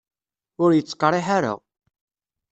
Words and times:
Ur 0.63 0.69
yettqerriḥ 0.73 1.27
ara. 1.37 1.53